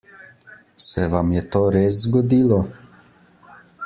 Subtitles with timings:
[0.85, 2.59] Se vam je to res zgodilo?